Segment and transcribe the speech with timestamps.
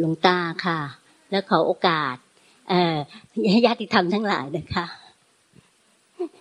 [0.00, 0.78] หลวงตาค่ะ
[1.30, 2.16] แล้วขอโอกาส
[2.68, 2.96] เอ่อ
[3.66, 4.86] ญาติธรรมทั้งหลายนะคะ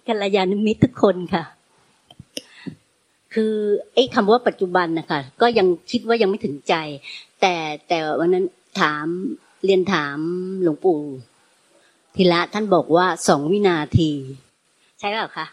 [0.08, 1.44] กัลยาณมิตรทุกคนค่ะ
[3.34, 3.54] คือ
[3.94, 6.76] ไอ้คำว่าปัจจุบันนะคะก็ยังคิดว่ายังไม่ถึงใจ
[7.42, 7.56] แต่
[7.88, 8.46] แต่วันนั้น
[8.82, 9.06] ถาม
[9.66, 10.18] เรียนถาม
[10.64, 11.00] หลวงปู่
[12.16, 14.12] ทีละท่านบอกว่าสองวินาที
[15.00, 15.46] ใช่เปล่าคะ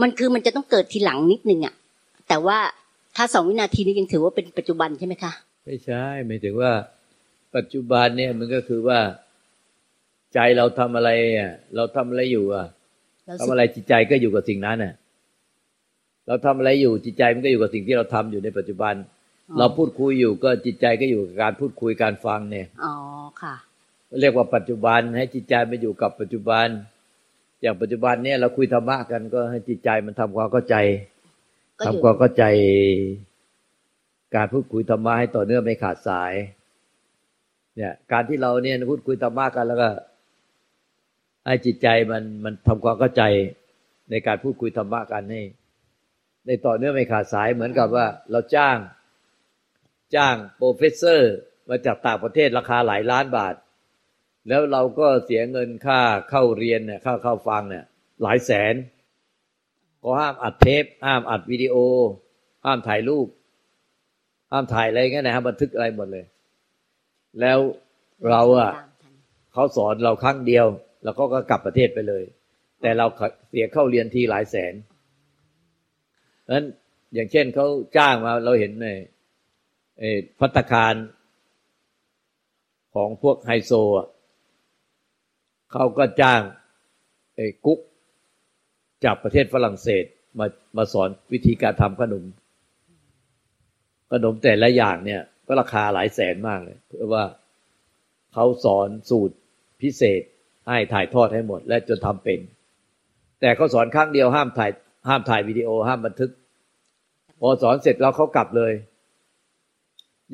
[0.00, 1.74] มันคือมันจะต้องเกิดทีหลังนิดนึงอะ
[2.28, 2.58] แต่ว่า
[3.16, 5.32] ถ้าสองวินาทีนี้ยังถือว่าเป็นปัจจุบันใช่ไหมคะ
[5.64, 6.72] ไม่ใช่ไม่ถึงว่า
[7.56, 9.00] ปัจจุบันเนี่ยมันก็คือว่า
[10.34, 12.66] ใจเราทำอะไรอะเราทำอะไรอยู่อะ
[13.40, 14.94] ทำอะไรจิตใจก็อยู่กับสิ่งนั้นน่ะ
[16.26, 18.94] เราทำอะไรอยู่จิตใจมันก็อยู่กับสิ่งที่เราทำอยู่ในปัจจุบัน
[19.58, 22.94] เราพูดคุยอยู่ก็จิตใจก็อยู่กับการพูดคุยการฟังเนี่ยอ๋อ
[23.42, 23.54] ค่ะ
[24.20, 26.66] เรียกว่าปัจจุบันให้จิตใจมาอยู่กับปัจจุบัน
[27.62, 30.76] อย่างปัจจุบันเนี่ยเราคุยธรรมะกันก็ให้จิตใจมันทำความเข้าใจ
[31.86, 32.44] ทำความเข้าใจ
[34.34, 36.34] การพูดคุยธรรมะให้ต่อเนื่องไม่ขาดสาย
[37.76, 39.88] เนี่ย การที่เราเนี่ยพูดคุยธรรมะกันแล้วก็
[41.46, 43.22] ให้จิตใจมันมันทำความเข้าใจ
[44.10, 45.42] ในการพูดคุยธรรมะกันให้
[46.46, 48.78] ในต่อเนื่องไม่ขาดสายเหมือนกับว่า เราจ้าง
[50.14, 51.34] จ้างโปรเฟสเซอร์
[51.68, 53.54] มาจากต่างประเทศราคาหลายล้านบาท
[54.48, 57.84] แล้วเราก็เสียเงินค่าเข้าเรียนเนี่ยค่าเข้าฟังเนี่ย
[58.22, 58.74] หลายแสน
[60.02, 61.76] ก็ห้ามอัดเทปห้ามอัดวิดีโอ
[62.64, 63.28] ห้ามถ่ายรูป
[64.52, 66.24] ห้ามถ่ายอะไรเงี้ยนะฮะบันทึกอะไรหมดเลย
[67.40, 67.58] แล้ว
[68.30, 68.72] เราอะ
[69.52, 70.66] เขาสอนเราครั้งเดียว
[71.04, 72.24] แล้วก็ก็กลับประเทศไปเลย
[72.80, 73.06] แต่เรา
[73.48, 74.74] เสียเข้าเรียนทีหลายแสน
[76.50, 76.66] นั้น
[77.14, 78.88] อย่างเช่นเขาจ้างมาเราเห็นใน
[80.38, 80.94] พัตคาร
[82.94, 84.08] ของพวกไฮโซอะ
[85.72, 86.40] เขาก็จ้าง
[87.36, 87.80] ไอ้กุ๊ก
[89.04, 90.04] จากประเทศฝรั่งเศส
[90.38, 90.46] มา
[90.76, 92.24] มาสอนวิธีการทำขนม
[94.12, 97.24] ขนมแต่ละอย่างเนี่ย ก็ราคาหลายแสนมากเลยเพราะว่า
[98.34, 99.34] เขาสอนสูตร
[99.82, 100.22] พิเศษ
[100.68, 102.40] ให้ถ่ายทอดให้หมด และจนทำเป็น
[103.40, 104.70] แต่เขาสอนครั้งเดียวห้ามถ่าย
[105.08, 106.30] ห้ามถ่ายวิดีโอห้ามบันทึก
[107.40, 108.72] พอสอนเสร็จแล้วเขากลับเลย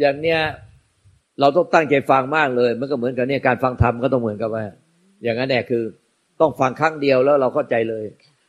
[0.01, 0.41] อย่างเนี้ย
[1.41, 4.65] เราต้องตั้งใจฟังมากเลย มันก็เหมือนกับเนี่ยการฟังธรรมก็ต้องเหมือนกับว่า
[5.23, 5.83] อย่างนั้นแหละคือ
[6.41, 8.05] ต้องฟังครั้งเดียวแล้วเราเข้าใจเลย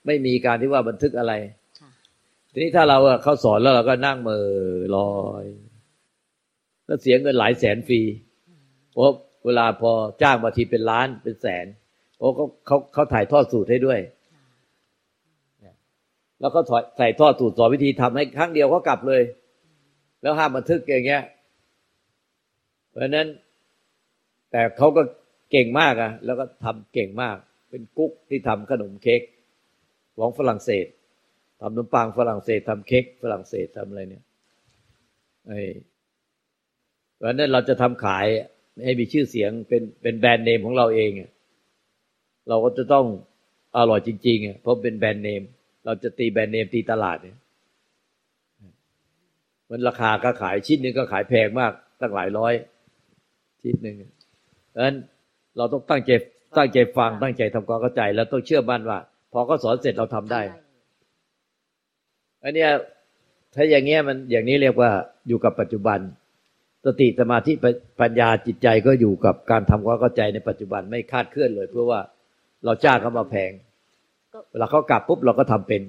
[0.06, 1.34] ไม่มีการที่ว่าบันทึกอะไร
[2.51, 4.45] ทีนี้ถ้าเราเขาสอนแล้วเราก็นั่งมือ
[4.95, 5.13] ลอ
[5.44, 5.45] ย
[6.86, 8.02] แล้วเสียเงินหลายแสนฟรี
[8.92, 9.14] เพราะ
[9.46, 11.66] เวลาพอจ้างบาทีเป็นล้านเป็นแสน
[12.18, 14.00] เพราะเขาเขาเขาถ่ายทอดสูตรให้ด้วย
[16.40, 16.64] แล้วเขา
[16.98, 19.22] ใส่ทอดสูตรสอนวิธีทำให้ครั้งเดียวเขากลับเลย
[20.22, 21.24] แล้วห้ามบันทึกอย่างเงี้ย
[22.90, 23.28] เพราะนั้น
[24.52, 25.02] แต่เขาก็
[25.52, 27.38] เก่งมากอะแล้วก็ทำเก่งมาก
[27.70, 29.22] เป็นกุ๊กที่ทำขนมเค้ก
[30.18, 30.86] ของฝรั่งเศส
[31.62, 34.24] ทำขนมปังฝรั่งเศสทำเค้กฝรั่งเศสทำอะไรเนี่ย
[35.48, 35.52] ไอ
[37.24, 38.26] ราะนั้นเราจะทำขาย
[38.84, 41.12] ให้มีชื่อเสียงเป็นเป็นแบรนด์เนมของเราเอง
[42.50, 43.06] เราก็จะต้อง
[43.78, 45.42] อร่อยจริงๆเพราะเป็นแบรนด์เนม
[45.86, 47.38] เราจะตีแบรนด์เนมตีตลาดเนี่ย
[49.70, 52.54] มันราคาก็ขายชิ้นนึงก็ขายแพงมากตั้งหลายร้อย
[53.64, 53.96] ชิ้นหนึ่ง
[54.70, 54.96] เพราะนั้น
[55.58, 56.12] เราต้องตั้งใจ
[56.58, 59.00] ตั้งใจฟังตั้งใจทำความเข้าใจ แล้วต้องเชื่อมั่นว่า
[59.34, 60.42] พอเขาสอนเสร็จเราทำได้
[62.44, 62.70] อันเนี้ย
[63.56, 64.90] ถ้าอย่างเงี้ยมันอย่างนี้เรียกว่า
[65.28, 66.00] อยู่กับปัจจุบัน
[66.86, 67.52] สติสมาธิ
[68.02, 72.00] ปัญญาจิตใจก็อยู่กับการทำความเข้าใจในปัจจุบันไม่คาดเคลื่อนเลย เพราะว่า
[72.66, 73.52] เราจ้างเขามาแพง
[74.52, 75.82] เวลาเขากลับปุ๊บเราก็ทำเป็น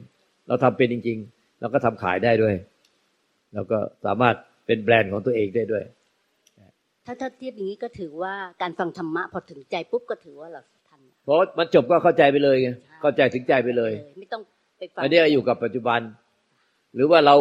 [0.49, 2.55] เราทำเป็นจริง ๆ เราก็ทำขายได้ด้วย
[3.55, 5.85] แล้วก็สามารถเป็นแบรนด์ของตัวเองได้ด้วย
[7.07, 10.61] ถ้าถ้าเทียบอย่างนี้ก็ถือว่าการฟังธรรมะพอถึงใจปุ๊บก็ถือว่าเรา
[11.25, 12.69] เพราะมันจบก็เข้าใจไปเลยไง
[13.03, 14.43] เข้าใจถึงใจไปเลย ไม่ต้อง
[14.79, 16.01] ไปฟังอันนี้อยู่กับปัจจุบัน
[16.95, 17.37] หรือว่าเรา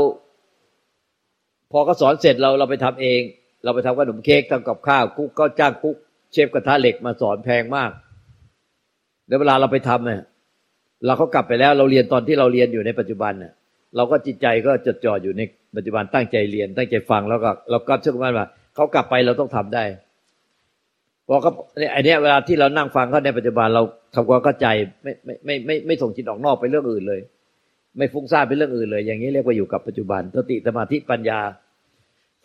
[1.72, 3.22] พอเขาสอนเสร็จเราเราไปทำเอง
[3.64, 5.98] เราไปทำขนมเค้กทำกับข้าวกุ๊กก็จ้างกุ๊ก
[6.32, 7.92] เชฟกระทะเหล็กมาสอนแพงมาก
[9.28, 10.22] แล้วเวลาเราไปทำเนี่ย
[11.06, 13.54] เราเขากลับไปแล้ว เราเรียนตอนที่เราเรียนอยู่ในปัจจุบันเนี่ย
[13.96, 15.42] เราก็จิตใจก็จดจ่ออยู่ใน
[15.76, 19.84] ปัจจุบันตั้งใจเรียน ตั้งใจฟังแล้วก็ เราก็เชื่อมั่นว่าเขากลับไปเราต้องทำได้
[21.28, 21.52] พอเขา
[21.92, 23.84] ไอเนี้ยเวลาที่เรานั่งฟังเขาในปัจจุบันเรา
[24.16, 24.68] ทำความเข้าใจ
[25.04, 27.22] ไม่ไม่ไม่ไม่ไม่ส่งจิตออกนอกไปเรื่องอื่นเลย
[27.98, 31.40] ไม่ฟุ้งซ่านไปเรื่องอื่นเลย อย่างนี้เรียกว่าอยู่กับปัจจุบันสติสมาธิปัญญา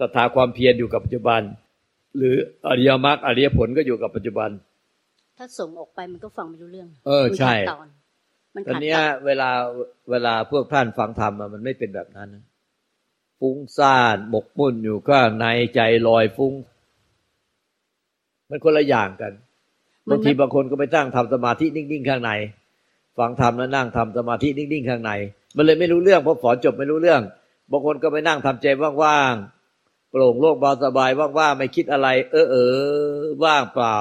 [0.01, 1.41] ศรัทธาความเพียรอยู่กับปัจจุบัน
[2.17, 2.35] หรือ
[2.69, 4.51] อริยมรรคอริยผลก็อยู่กับปัจจุบัน
[5.39, 7.87] ถ้าส่งออกไปมันก็ฟังไม่รู้เรื่อง เออใช่ตอน
[8.67, 8.95] ตอนนี้
[9.27, 9.51] เวลา
[10.11, 12.29] เวลาพวกท่านฟังธรรมมันไม่เป็นแบบนั้น
[13.41, 16.53] ฟุ้งซ่านหมกมุ่นอยู่ข้างในใจลอยฟุ้ง
[18.49, 19.33] มันคนละอย่างกัน
[20.11, 22.31] บางทีบางคนก็ไปตั้งทำสมาธินิ่งๆข้างใน
[23.19, 25.13] ฟังธรรมแล้วนั่งทำสมาธินิ่งๆข้างใน
[25.57, 27.23] มันเลยไม่รู้เรื่องเพราะฝอนจบไม่รู้เรื่อง
[27.71, 28.67] บางคนก็ไปนั่งทำใจ
[29.05, 29.35] ว่าง
[30.11, 32.73] โปร่งโล่งเบาสบายว่างๆไม่คิดอะไร เออเออ
[33.45, 33.97] ว่างเปล่า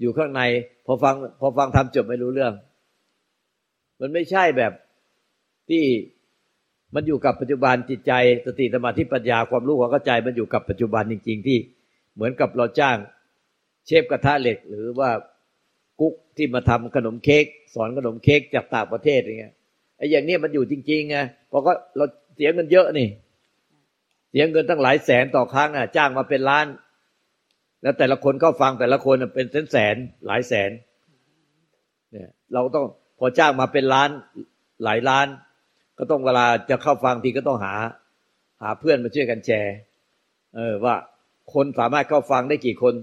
[0.00, 0.42] อยู่ข้างใน
[0.86, 2.52] พอฟัง พอฟังทำจบไม่รู้เรื่อง
[4.00, 4.72] มันไม่ใช่แบบ
[5.68, 5.84] ที่
[6.94, 8.12] มันอยู่กับปัจจุบันจิตใจ
[8.46, 11.58] สติสมาธิปัญญาความรู้ความเข้าใจ มันอยู่กับปัจจุบันจริง ๆ ที่
[12.14, 12.96] เหมือนกับเราจ้าง
[13.86, 15.10] เชฟกระทะเหล็ก หรือว่า
[16.00, 17.44] กุ๊กที่มาทำขนมเค้ก
[17.74, 19.54] สอนขนมเค้กจากต่างประเทศอย่างเงี้ย
[19.96, 21.16] ไอ้อย่างนี้มันอยู่จริงๆไง
[21.48, 22.04] เพราะก็เรา
[22.36, 23.08] เสียเงินเยอะนี่
[24.30, 26.66] เสียเงินตั้งหลายแสนต่อครั้งอะ จ้างมาเป็นล้าน
[27.82, 29.96] แล้วแต่ละคนเข้าฟังแต่ละคนเป็นแสนแสน
[30.26, 30.70] หลายแสน
[32.12, 32.86] เนี่ย เราต้อง
[33.18, 34.10] พอจ้างมาเป็นล้าน
[34.84, 35.26] หลายล้าน
[35.98, 37.74] ก็ต้องเวลาจะเข้าฟังทีก็ต้องหา
[38.62, 39.74] หาเพื่อนมาช่วยกันแชร์
[40.56, 40.94] เออว่า
[41.54, 42.94] คนสามารถเข้าฟังได้กี่คน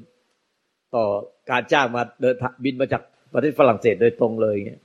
[0.95, 1.06] ต่อ
[1.51, 3.01] การจ้างมาเดินบินมาจาก
[3.33, 4.81] ประเทศฝรั่งเศสโดยตรงเลยเงี้ย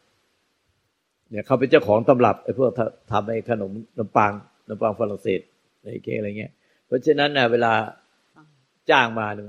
[1.31, 2.71] เนี่ยเขาเป็นเจ้าของตำรับไอ้พวก
[3.11, 4.33] ทำไอ้ขนมน้ำปัง
[4.69, 5.41] น้ำปังฝรั่งเศส
[5.82, 6.53] ไอ้เค้กอะไรเงี้ย
[6.87, 7.73] เพราะฉะนั้นนะเวลา
[8.91, 9.47] จ้างมาเนี่ย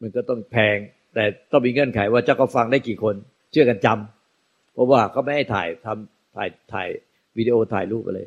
[0.00, 0.76] มันก็ต้องแพง
[1.14, 3.14] แต่ต้องมีเงื่อนไขว่าเจ้าก็ฟังได้กี่คน
[3.50, 6.88] เชื่อกันจำเพราะว่าเขาไม่ให้ถ่ายทำถ่ายถ่าย
[7.36, 8.18] วิดีโอถ่ายรูปอะไร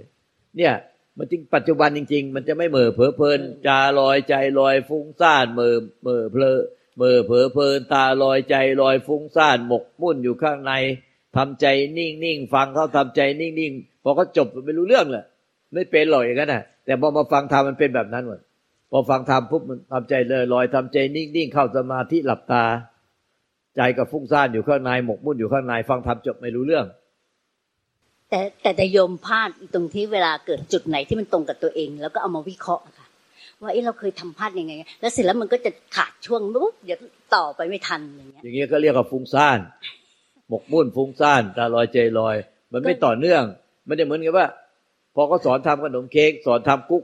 [0.57, 0.73] เนี่ย
[1.17, 6.57] มันจริงปัจจุบันจริง ๆ มันจะไม่เหม่อเผลอเพลินจาลอยใจลอยฟุ้งซ่านเม่อเม่อเพลอ
[6.97, 10.73] เม่อเผลอเพลินตาลอยใจลอยฟุ้งซ่านหมกมุ่นอยู่ข้างใน
[11.35, 11.65] ทำใจ
[11.97, 13.73] นิ่งนิ่งฟังเขาทำใจนิ่งนิ่ง
[14.03, 15.25] พอเขาจบไม่รู้เรื่องเลย
[15.73, 18.39] ไม่เป็นหรอกอย่างนั้นนะแต่พอมาฟังธรรมมันเป็นแบบนั้นหมด
[18.91, 22.63] พอฟังธรรมปุ๊บมันทำใจเลยลอยทำใจนิ่งนิ่งเข้าสมาธิหลับตา
[23.75, 26.85] ใจกับฟุ้งซ่านอยู่ข้างในหมกมุ่นอยู่ข้างในฟังธรรมจบไม่รู้เรื่อง
[28.29, 33.07] แต่แต่แต่โยมพลาดตรงที่เวลาเกิดจุดไหนที่มันตรงกับตัวเอง แล้วก็เอามาวิเคราะห์ค่ะ
[33.61, 36.99] ว่าเอ้เราเคยทำพลาดยังไง แล้วเสร็จแล้วมันก็จะขาดช่วงปุ๊บเดี๋ยว
[37.35, 39.59] ต่อไปไม่ทันอย่างเงี้ยอย่างเงี้ยก็เรียกว่าฟุ้งซ่าน
[40.49, 42.35] หมกมุ่นฟุ้งซ่านตาลอยใจลอย
[42.73, 43.43] มันไม่ต่อเนื่อง
[43.87, 44.47] มันจะเหมือนกับว่า
[45.19, 47.03] พอเขาสอนทำขนมเค้กสอนทำกุ๊ก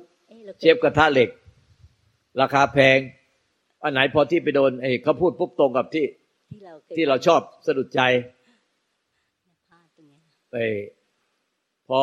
[0.59, 1.29] เชฟกระทะเหล็ก
[2.41, 2.97] ราคาแพง
[3.83, 6.05] อันไหนพอที่ไปโดนไอ้เขาพูดปุ๊บตรงกับที่
[6.95, 8.01] ที่เราชอบสะดุดใจ
[10.51, 10.55] ไป
[11.87, 12.01] พอ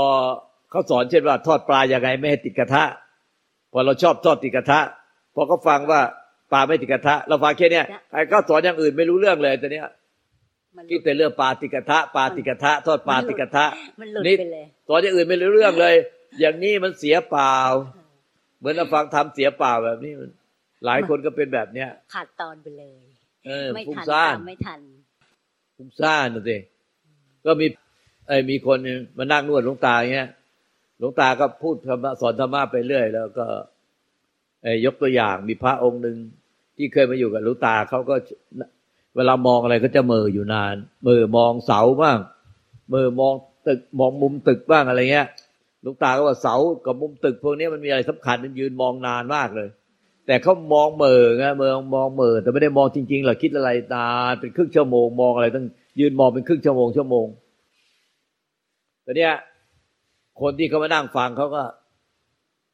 [0.71, 2.83] เขาสอนเช่นว่า ทอดปลาอย่างไงไม่ให้ติดกระทะ
[3.73, 4.81] พอเราชอบทอดติดกระทะ
[5.35, 6.01] พอเขาฟังว่า
[6.53, 9.83] ปลาไม่ติดกระทะ เราฟังแค่นี้ไอ้ก็สอนอย่างอื่นไม่รู้เรื่องเลยตอนนี้
[10.91, 13.67] คิดแต่เรื่องปลาติกระทะปลาติกระทะทอดปลาติกระทะ
[14.27, 14.35] นี่
[14.89, 15.95] ตอนอย่างอื่นไม่รู้เรื่องเลย
[16.41, 17.57] อย่างนี้มันเสียเปล่า
[18.59, 20.31] เหมือนเราฟังทำเสียเปล่าแบบนี้มัน
[20.85, 23.01] หลายคนก็เป็นแบบเนี้ย ขาดตอนไปเลย
[23.47, 24.81] เออฟุ้งซ่านไม่ทัน
[25.77, 26.57] ฟุ้งซ่านนะสิ
[27.47, 27.67] ก็มี
[28.29, 28.79] ไอ้มีคน
[29.19, 30.31] มานั่งนวดหลวงตาอย่างเงี้ย
[30.99, 33.47] หลวงตาก็พูดธรรมะสอนธรรมะไปเรื่อย แล้วก็
[34.63, 36.17] ไอ้ยกตัวอย่างมีพระองค์หนึ่ง
[36.77, 38.15] ที่เคยมาอยู่กับหลวงตาเขาก็
[39.17, 40.75] เวลามองอะไรก็จะมืออยู่นาน
[41.07, 42.19] มือมองเสาบ้าง
[42.93, 43.35] มือมอง
[43.69, 45.29] ตึกมองมุมตึกบ้างอะไรเงี้ย
[45.85, 49.69] ลูกตาก็ว่าเสากับมุมตึกพวกนี้มันมีอะไรสำคัญมันยืนมองนานมากเลย
[50.27, 55.67] แต่เขามองเมือไงเมือมองเมือแต่ไม่ได้มองจริงๆหรอกคิดอะไรนานเป็นครึ่งชั่วโมงมองอะไรต้อง
[56.01, 57.27] ยืนมองเป็นครึ่งชั่วโมงชั่วโมง
[59.03, 59.35] แต่เนี้ย
[60.41, 61.63] คนที่เขามานั่งฟังเขาก็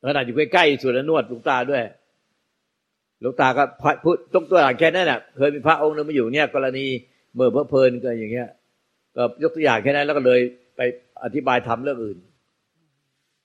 [0.08, 1.82] ขนาดอยู่ใกล้ๆสุดแล้วนวดลูกตาด้วย
[3.20, 3.62] หลวงตาก็
[4.04, 6.86] พูดตรงตัวอย่างแค่นั้นแหละเคยมีพระองค์นึงมาอยู่เนี่ยกรณี
[7.34, 8.48] เมื่อเพเพลินก็อย่างเงี้ย
[9.16, 10.40] ก็ยกตัวอย่างแค่นั้นแล้วก็เลย
[10.76, 10.80] ไป
[11.24, 12.18] อธิบายทำเรื่องอื่น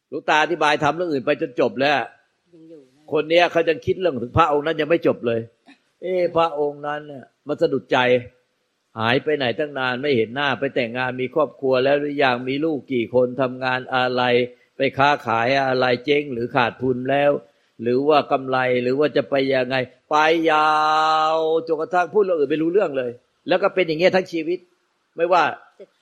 [0.09, 1.95] หลวงตาอธิบายทำเรื่องอื่นไปจนจบแล้ว
[3.11, 5.39] คนเนี้ยเขาจะคิดเรื่องถึงพระองค์นั้นยังไม่จบเลย
[6.01, 7.97] เอ้พระองค์นั้นเนี่ยมาสะดุดใจ
[8.99, 14.23] หายไปไหนตั้งนานไม่เห็นหน้าไปแต่งงานมีครอบครัวแล้วหรือยังมีลูกกี่คนทำงานอะไร
[14.77, 17.31] ไปค้าขายอะไรเจ๊งหรือขาดทุนแล้ว
[17.81, 19.75] หรือว่ากำไรหรือว่าจะไปยังไง
[20.09, 20.15] ไป
[20.51, 20.71] ยา
[21.35, 23.11] วจนกระทั่งพูดเรื่องอื่นไม่รู้เรื่องเลย
[23.47, 24.59] แล้วก็เป็นอย่างเงี้ยทั้งชีวิต
[25.15, 25.43] ไม่ว่า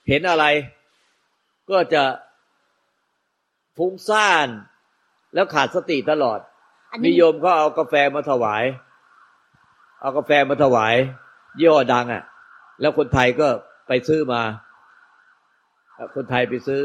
[0.08, 0.46] เห็นอะไร
[1.70, 2.04] ก็จะ
[3.78, 4.48] ฟุ้งซ่าน
[5.34, 6.40] แล้วขาดสติตลอด
[7.08, 8.64] นิยมก็เอากาแฟมาถวาย
[10.02, 10.96] เอากาแฟมาถวาย
[11.60, 12.24] ยี่ห้อดังอะ่ะ
[12.82, 13.48] แล้วคนไทยก็
[13.88, 14.42] ไปซื้อมา
[16.16, 16.82] คนไทยไปซื้อ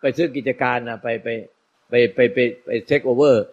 [0.00, 1.28] ไปซื้อกิจการนะไปไป
[1.90, 3.44] ไปไปไปไปเทคโอเวอร์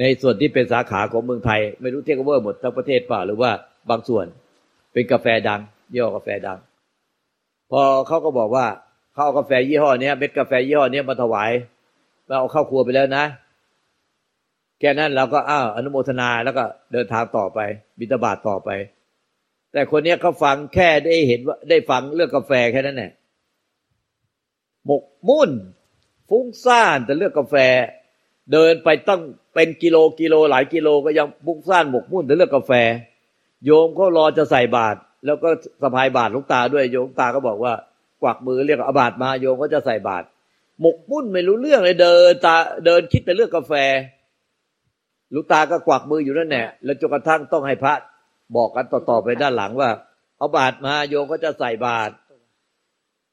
[0.00, 3.50] ในส่วนที่เป็นสาขาของเมืองไทย ไม่รู้เทคโอเวอร์หมดทั้งประเทศเปล่าหรือว่า
[3.90, 4.26] บางส่วน
[4.92, 5.60] เป็นกาแฟดัง
[5.92, 6.58] ยี่ห้อกาแฟดัง
[7.70, 8.66] พอเขาก็บอกว่า
[9.12, 11.50] เขาเอากาแฟยี่ห้อนี้เม็ดกาแฟยี่ห้อนี้มาถวาย
[12.26, 13.24] เราเอาเข้าครัวไปแล้วนะ
[14.78, 17.60] แค่นั้นเราก็อ้าวอนุโมทนาแล้วก็เดินทางต่อไป
[17.98, 18.70] บิณฑบาตต่อไป
[19.72, 23.12] แต่คนนี้เขาฟังแค่ได้เห็นว่าได้ฟังเรื่องกาแฟแค่นั้นแหละ
[24.86, 25.50] หมกมุ่น
[26.28, 27.56] ฟุ้งซ่านแต่เรื่องกาแฟ
[28.52, 29.22] เดินไปตั้ง
[29.54, 32.72] เป็นกิโลกิโลหลายกิโลก็ยังบุกซ่านหมกมุ่นแต่เลือกกาแฟ
[33.64, 35.48] โยมก็รอจะใส่บาตรแล้วก็
[35.82, 37.72] สะพายบาตรลูกตาด้วยโยมตาก็บอกว่า
[38.22, 40.26] กวักมือเรียกอาบาตมาโยมก็จะใส่บาตร
[40.80, 42.56] หมกมุ่นไม่รู้เรื่องเลยเดินตา
[42.86, 43.72] เดินคิดแต่เรื่องกาแฟ
[45.34, 47.94] ลูกตาก็กวักมืออยู่นั่นแหละแล้วจนกระทั่งต้องให้พระ
[48.56, 49.90] บอกกันต่อๆไปด้านหลังว่า
[50.38, 52.12] เอาบาตรมาโยมก็จะใส่บาตร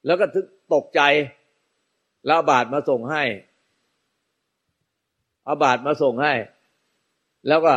[0.06, 1.00] แล้วก็ถึงตกใจ
[2.26, 3.22] แล้วบาตรมาส่งให้
[5.44, 6.34] เอาบาตมาส่งให้
[7.48, 7.74] แล้วก็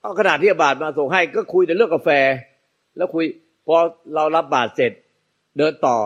[0.00, 2.10] เอาขนาดที่าบาตมาส่งให้ ก็คุยแต่เรื่องกาแฟ
[2.96, 3.24] แล้วคุย
[3.66, 3.76] พอ
[4.14, 4.92] เรารับบาตรเสร็จ
[5.58, 5.96] เดินต่อ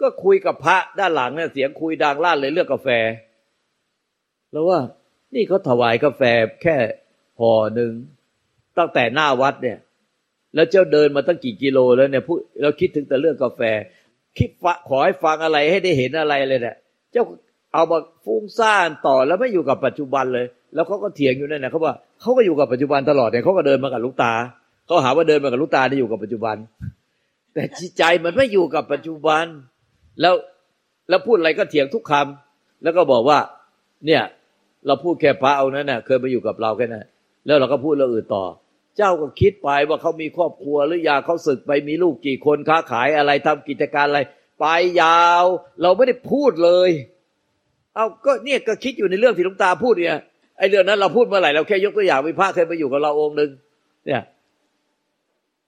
[0.00, 2.88] ก็คุยกับพระด้านหลังเนี่ยเสียงคุยดังลั่นเลยเรื่องกาแฟ
[4.50, 4.80] แล้วว่า
[5.34, 6.22] นี่เขาถวายกาแฟ
[6.62, 6.76] แค่
[7.40, 7.92] ห่อหนึ่ง
[8.78, 9.78] ตั้งแต่หน้าวัดเนี่ย
[10.54, 13.60] แล้วเจ้าเดินมาตั้งกี่กิโลแล้วเนี่ยพูดเราคิดถึงแต่เรื่องกาแฟ
[14.38, 14.50] คิด
[14.88, 16.76] ขอให้ฟังอะไรให้ได้เห็นอะไรเลยเนี่ย
[17.12, 17.24] เจ้า
[17.74, 24.32] เอามาฟุ้งซ่านต่อแล้วไม่อยู่กับปัจจุบันเลย แล้วเขาก็เถียงอยู่นั่นนะเขาว่าเขาก็อยู่กับปัจจุบันตลอดเนี่ยเขาก็เดินมากับลูกตา
[24.86, 26.56] เขาหาว่าเดินมากับลูกตาได้อยู่กับปัจจุบัน
[27.54, 29.44] แต่จิตใจมันไม่อยู่กับปัจจุบัน
[30.20, 30.34] แล้ว
[31.08, 33.38] แล้วพูดอะไรก็เถียงทุกคำแล้วก็บอกว่า
[34.06, 34.22] เนี่ย
[34.86, 37.04] เราพูดแค่พระเอานั้นน่ะ เคยมาอยู่กับเราแค่นั้น
[37.46, 38.44] แล้วเราก็พูดเรื่องอื่นต่อ
[38.96, 44.20] เจ้าก็คิดไปว่าเขามีครอบครัวหรือยาเขาศึกไปมีลูกกี่คนค้าขายอะไรทำกิจการอะไร
[44.60, 44.66] ไป
[45.02, 45.44] ยาว
[45.82, 46.90] เราไม่ได้พูดเลย
[47.98, 50.18] เอาก็เนี่ยก็คิดอยู่ในเรื่องที่หลวงตาพูดเนี่ย
[50.58, 53.50] ไอ้เรื่องนั้นเราพูดเมื่อไหร่เราแค่ยกตัวอย่างมีพระเคยไปอยู่กับเราองค์หนึ่ง
[54.06, 54.22] เนี่ย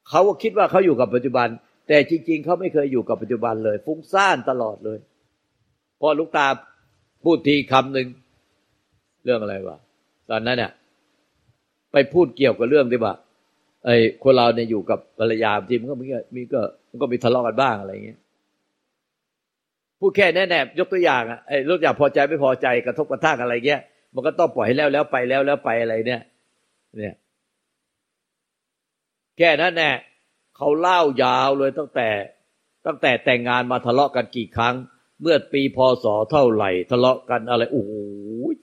[0.09, 1.49] เขาคิดว่าเขาอยู่กับปัจจุบัน
[1.89, 4.99] แต่จริง ๆเขาไม่เคยอยู่กับปัจจุบันเลย ฟุ้งซ่านตลอดเลย
[6.01, 6.47] พอลุงตา
[7.25, 8.07] พูดทีคำหนึ่ง
[9.25, 9.79] เรื่องอะไรวะ
[10.31, 10.71] ตอนนั้นเนี่ย
[11.93, 13.15] ไปพูดเกี่ยวกับเรื่องที่ว่า
[13.85, 16.61] ไอ้คนเราเนี่ยอยู่กับภรรยาทีมันก็มีมีก็
[16.91, 18.19] มันก็มีทะเลาะกันบ้างอะไรอย่างเงี้ย
[20.01, 23.81] พูดแค่แน่แน่ยกตัวอย่างอะไอ้รู้อย่างพอใจไม่พอใจกระทบกระทั่งอะไรเงี้ย
[24.15, 26.23] มันก็ต้องปล่อยให้แล้วแล้วไปแล้วแล้วไปอะไรเนี่ย
[26.97, 27.15] เนี่ย
[29.39, 29.91] แค่นั้นแน่
[30.57, 32.09] เขาเล่ายาวเลยตั้งแต่
[32.87, 34.75] ตั้งแต่แต่งงานมาทะเลาะกันกี่ครั้ง
[35.23, 37.93] เมื่อปีพศเท่าไหร่ ทะเลาะกันอะไรโอ้โห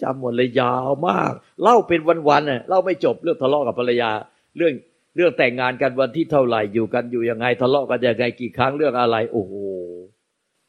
[0.01, 1.31] จำหมดเลยยาวมาก
[1.63, 4.09] เล่าเป็นวันๆเน่ยเล่าไม่จบเรื่องทะเลาะกับภรรยา
[4.57, 4.73] เรื่อง
[5.15, 9.53] เรื่องแต่งงานกันวันที่เท่าไหร่อยู่กันอยู่ยังไง ทะเลาะกันยังไงกี่ครั้งเรื่องอะไร โอ้โห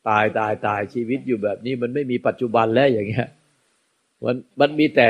[0.09, 3.29] ตายตายตายชีวิตอยู่แบบนี้ มันไม่มีปัจจุบันแล้วอย่างเงี้ย
[4.25, 5.09] มันมันมีแต่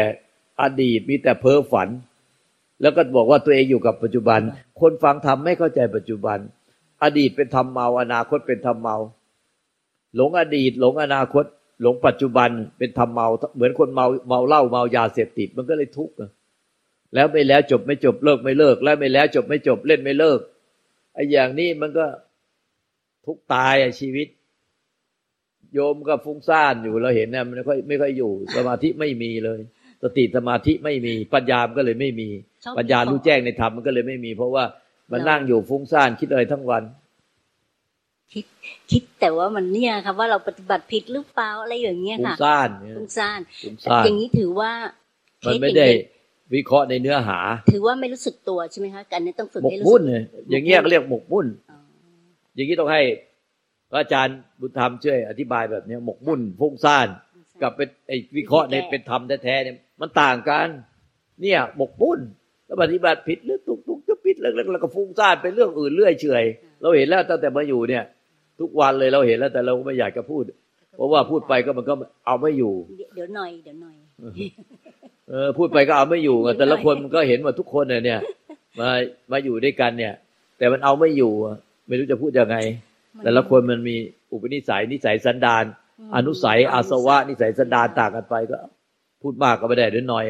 [0.62, 1.88] อดีตมีแต่เพ้อฝัน
[2.80, 4.40] แล้วก็บอกว่าตัวเองอยู่กับปัจจุบัน
[4.80, 6.38] คนฟังธรรมไม่เข้าใจปัจจุบัน
[7.02, 8.96] อดีตเป็นธรรมเมาอนาคตเป็นธรรมเมา
[10.16, 11.44] หลงอดีต หลงอนาคต
[11.82, 13.26] หลงปัจจุบันเป็นธรรมเมา
[13.56, 16.14] เหมือนคนเมาเมาเหล้าเมายาเสพติดมันก็เลยทุกข์
[17.14, 20.40] แล้วไม่แล้วจบไม่จบเลิกไม่เลิก แล้วไม่แล้วจบไม่จบเล่นไม่เลิก
[21.14, 22.06] ไอ้อย่างนี้มันก็
[23.26, 24.28] ทุกตายชีวิต
[25.74, 29.60] โยมก็ฟุ้งซ่านอยู่เราเห็นเนี่ยมันไม่ค่อยไม่ค่อยอยู่ สมาธิไม่มีเลย
[30.02, 32.28] สติสมาธิไม่มีปัญญามก็เลยไม่มี
[32.78, 34.64] ปัญญารู้แจ้งในธรรมมันก็เลยไม่มี เพราะว่า
[35.12, 36.82] มันนั่งอยู่ฟุ้งซ่านคิดอะไรทั้งวัน
[38.32, 38.44] คิด
[38.90, 44.70] คิดแต่ว่ามันเนี่ยครับว่าเราปฏิบัติผิดหรือเปล่าอะไรอย่างเงี้ยค่ะฟุ้งซ่านฟุ้งซ่านฟุ้งซ่านอย่างนี้ถือว่า
[45.46, 45.86] มันไม่ได้
[46.54, 47.38] วิเคราะห์ในเนื้อหา
[47.72, 50.02] ถือว่าไม่รู้สึกตัวใช่ไหมคะการนี้ต้องฝึกให้รู้สึกหมกมุ่น
[50.50, 51.46] อย่างเงี้ยก็เรียกหมกมุ่น
[52.54, 53.02] อย่างนี้ต้องให้
[53.90, 57.08] พระอาจารย์บุญธรรมช่วยอธิบายแบบนี้หมกมุ่นฟุ้งซ่าน
[57.62, 60.68] กับเป็นไอ้วิเคราะห์ในเป็นธรรมแท้ๆเนี่ยมันต่างกัน
[61.42, 62.20] เนี่ยหมกมุ่น
[62.66, 66.44] แล้วปฏิบัติผิดหรือตุกตุกจะผิดแล้วแล้วก็ฟุ้งซ่านเป็นเรื่องอื่นเรื่อยเฉย
[66.80, 68.04] เราเห็นแล้วตั้งแต่มาอยู่เนี่ย
[68.60, 70.42] ทุกวันเลยเราเห็นแล้วแต่เราไม่อยากจะพูด
[70.96, 71.94] เพราะว่าพูดไปก็มันก็
[72.26, 72.74] เอาไม่อยู่
[73.14, 73.96] เดี๋ยวหน่อยเดี๋ยวหน่อย
[75.28, 78.20] เออพูดไปก็เอาไม่อยู่แต่ละคนมันก็เห็นว่าทุกคนเนี่ย
[78.80, 78.88] มา
[79.32, 80.14] มาอยู่ด้วยกันเนี่ย
[80.58, 81.32] แต่มันเอาไม่อยู่
[81.86, 82.56] ไม่รู้จะพูดยังไง
[83.24, 83.96] แต่ละคนมันมี
[84.32, 85.64] อุปนิสัยนิสัยสันดาน
[86.16, 88.56] อนุสัยอาสวะ นิสัยสันดานต่างกันไปก็
[89.22, 90.26] พูดมากก็ไม่ได้หรือหน่อย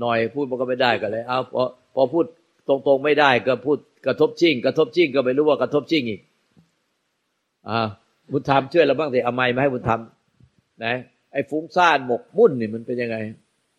[0.00, 1.62] หน่อยพูดมันก็ไม่ได้ก็เลยเอาพอ
[1.94, 2.24] พอพูด
[2.68, 6.20] ตรงๆไม่ได้ก็พูดกระทบชิ่งกระทบชิ่งก็ไม่รู้ว่ากระทบชิ่งอีก
[7.68, 7.86] อ่า
[8.32, 10.00] บุญธรรมช่วยเราบ้างสิเอาไม้มาให้บุญธรรม
[10.84, 10.94] นะ
[11.32, 13.16] ไอ้ฟุ้งซ่านหมกมุ่นนี่มันเป็นยังไง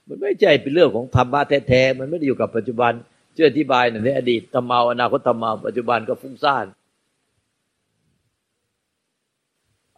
[0.08, 2.92] มันไม่ใช่เป็นเรื่องของธรรมะแท้ๆมันไม่ได้อยู่กับปัจจุบัน
[3.36, 6.66] ช่วยอธิบายหน่อยในอดีตทำเมาอนาคตทำเมาปัจจุบันก็ฟุ้งซ่าน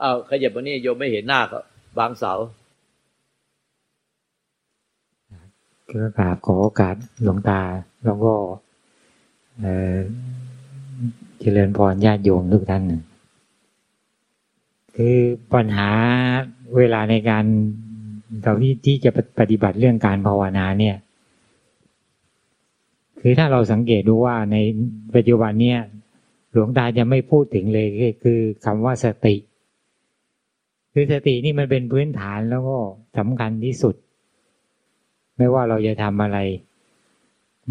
[0.03, 1.59] อ้าวขยับวันนี้โยมไม่เห็นหน้าก็
[1.97, 2.33] บางเสา
[5.91, 7.61] ก็กราบขอโอกาสหลวงตา
[8.05, 8.33] แล้วก็
[11.39, 12.83] เจริญพรญาติโยมทุกท่าน
[14.95, 15.17] คือ
[15.53, 15.89] ปัญหา
[16.77, 17.45] เวลาในการ
[18.41, 20.95] เราที่ที่จะปฏิบัติเรื่องการภาวนาเนี่ย
[23.19, 24.57] คือถ้าเราสังเกตดูว่าใน
[25.15, 25.79] ปัจจุบันเนี่ย
[26.51, 27.87] หลวงตาจะไม่พูดถึงเลย
[28.23, 29.35] คือคำว่าสติ
[30.93, 32.77] คือสตินี่มันเป็นพื้นฐานแล้วก็
[33.17, 33.95] สำคัญที่สุด
[35.37, 36.37] ไม่ว่าเราจะทำอะไร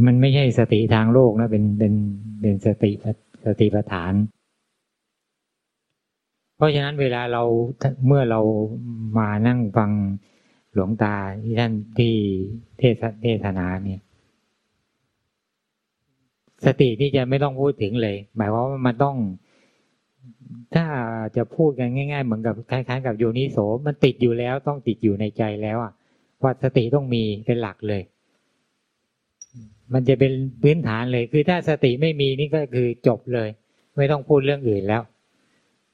[0.07, 1.95] มันไม่ใช่สติทางโลกนะ เป็นเป็น
[2.41, 2.91] เป็นสติ
[3.47, 4.13] สติปัฏฐาน
[6.57, 7.43] เพราะฉะนั้นเวลาเรา
[8.07, 8.41] เมื่อเรา
[9.19, 9.91] มานั่งฟัง
[10.73, 12.15] หลวงตาที่ท่านที่
[12.79, 14.01] เทศเทศนาเนี่ย
[16.67, 19.17] สติที่จะไม่ต้องพูดถึงเลย หมายความว่ามันต้อง
[20.75, 20.85] ถ้า
[21.37, 25.93] จะพูดกันง่าย ๆ เหมือนกับคล้ายๆ กับโยนิโสมันติดอยู่แล้วต้องติดอยู่ในใจแล้วอะ
[26.43, 28.03] ว่าสติต้องมีเป็นหลักเลย
[29.93, 33.49] มันจะเป็นพื้นฐานเลย คือถ้าสติไม่มีนี่ก็คือจบเลย
[33.97, 35.03] ไม่ต้องพูดเรื่องอื่นแล้ว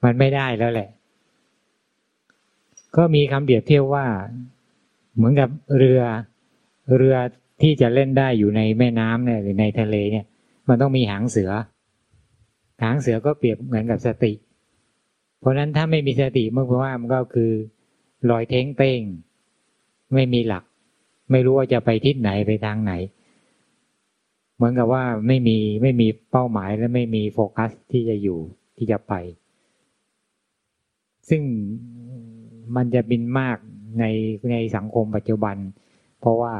[0.04, 0.88] มันไม่ได้แล้วแหละ
[2.96, 4.06] ก็มีคำเปรียบเทียบว่า
[5.16, 6.00] เหมือนกับเรือ
[6.96, 7.16] เรือ
[7.62, 10.24] ที่จะเล่นได้อยู่ในแม่น้ำเนี่ยหรือในทะเลเนี่ย
[10.68, 11.50] มันต้องมีหางเสือ
[12.82, 14.32] หางเสือก็เปรียบเหมือนกับสติ
[15.40, 17.50] เพราะนั้นถ้าไม่มีสติเมื่อว่ามันก็คือ
[18.30, 19.00] ลอยเท้งเต้ง
[20.14, 20.64] ไม่มีหลัก
[21.30, 22.92] ไม่รู้ว่าจะไปทิศไหนไปทางไหน
[24.56, 28.38] เหมือนกับว่าไม่มีไม่มีเป้าหมายและไม่มีโฟกัสที่จะอยู่
[28.76, 29.14] ที่จะไป
[31.28, 31.42] ซึ่ง
[32.76, 33.58] มันจะบินมาก
[34.00, 34.04] ใน
[34.52, 35.56] ในสังคมปัจจุบัน
[36.20, 36.54] เพราะว่า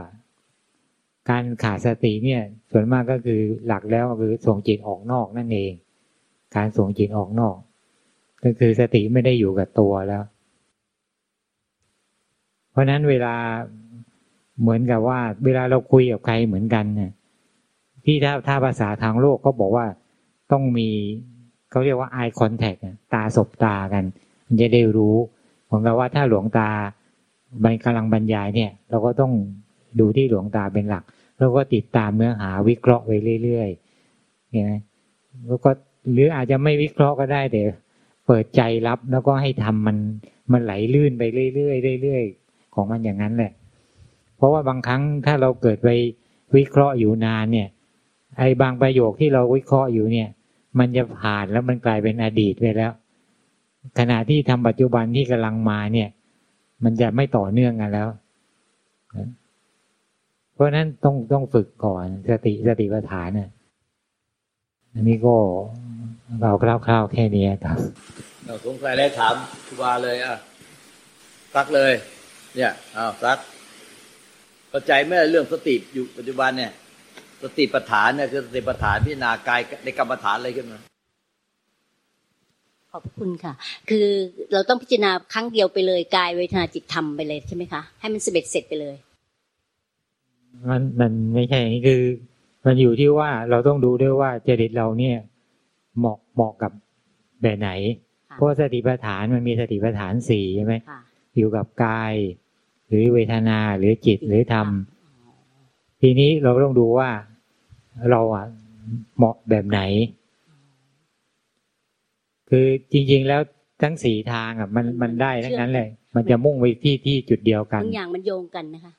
[1.30, 2.42] การขาดสติเนี่ย
[2.72, 5.72] ส่วนมากก็คือหลักแล้วคือส่งจิตออกนอกนั่นเอง
[6.54, 7.56] การส่งจิตออกนอก
[8.44, 10.22] ก็คือสติไม่ได้อยู่กับตัวแล้ว
[12.70, 13.34] เพราะนั้นเวลา
[14.60, 17.12] เหมือนกับว่า เวลาเราคุยกับใครเหมือนกันเนี่ย
[18.04, 19.86] ที่ถ้าถ้าภาษาทางโลกก็บอกว่า
[20.52, 20.88] ต้องมี
[21.70, 22.80] เขาเรียกว่า eye contact
[23.12, 24.04] ตาสบตากัน
[24.46, 25.16] มันจะได้รู้
[25.70, 26.68] ผมกับว่าถ้าหลวงตา
[27.64, 29.32] บรรกำลังบรรยายเนี่ย เราก็ต้อง
[30.00, 31.04] ดูที่หลวงตาเป็นหลัก
[31.38, 33.10] แล้วก็ติดตามเนื้อหาวิเคราะห์ไป
[33.42, 34.66] เรื่อยๆเนี่ย
[35.46, 35.70] แล้วก็
[36.12, 37.62] หรืออาจจะไม่วิเคราะห์ก็ได้แต่
[38.26, 39.96] เปิดใจรับแล้วก็ให้ทำมัน
[40.52, 41.22] มันไหลลื่นไป
[41.54, 43.52] เรื่อยๆเรื่อยๆของมันอย่างนั้นแหละ
[44.36, 45.88] เพราะว่าบางครั้งถ้าเราเกิดไป
[46.56, 47.68] วิเคราะห์อยู่นานเนี่ย
[48.38, 50.28] ไอ้บางประโยคที่เราวิเคราะห์อยู่เนี่ย
[50.78, 52.92] มันจะผ่านแล้วมันกลายเป็นอดีตไปแล้ว
[53.98, 56.08] ขณะที่ทำปัจจุบันที่กำลังมาเนี่ย
[56.84, 58.08] มันจะไม่ต่อเนื่องกันแล้ว
[60.54, 63.50] เพราะนั้นต้องต้องฝึกก่อนสติสติปัฏฐานเนี่ย
[64.94, 65.36] อันนี้ก็
[66.42, 67.78] เราคร่าวๆแค่นี้ครับ
[68.44, 69.34] เราสงสัยแล้วถาม
[69.66, 70.36] ครูบาเลยอะ
[71.54, 71.92] ซักเลย
[72.56, 73.38] เนี่ยอ้าวซัก
[74.70, 76.72] เข้าใจไหมเรื่องสติอยู่ปัจจุบันเนี่ย
[77.42, 80.78] สติปัฏฐานเนี่ยคือสติปัฏฐานพิจารณากายในกรรมฐานอะไรขึ้นมา
[82.92, 83.52] ขอบคุณค่ะ
[83.90, 84.06] คือ
[84.52, 88.96] เราต้องพิจารณาครั้งเดียวไปเลยกายเวทนาจิตธรรมไปเลยใช่ไหมคะ ให้มันสเร็จเสร็จไปเลย
[90.68, 92.02] มันมันไม่ใช่คือ
[92.64, 95.18] มันอยู่ที่ว่าเราต้องดูด้วยว่าจริตเราเนี่ย
[95.98, 96.72] เหมาะเหมาะกับ
[97.42, 97.70] แบบไหน
[98.34, 100.74] เพราะสติปัฏฐานมันมีสติปัฏฐานสี่ใช่ไหม
[101.36, 102.14] อยู่กับกาย
[102.88, 104.68] หรือเวทนาหรือจิตหรือธรรม
[106.00, 107.10] ทีนี้เราต้องดูว่า
[108.10, 108.46] เราอะ
[109.16, 109.80] เหมาะแบบไหน
[112.50, 113.40] คือจริง ๆ แล้ว
[113.82, 118.92] ทั้งสี่ทางอะ มันมันได้ทั้งนั้นเลย มันจะมุ่งไปที่ที่จุดเดียวกันบางอย่างมันโยงกันนะคะ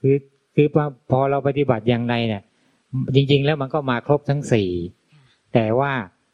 [0.00, 0.16] คือ
[0.54, 0.66] คือ
[1.10, 2.42] พอเราปฏิบัติอย่างไรเนี่ย
[3.14, 4.68] จริง ๆ แล้วมันก็มาครบทั้งสี่
[5.54, 5.92] แต่ว่า